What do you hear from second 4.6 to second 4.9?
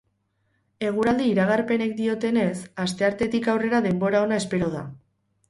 da.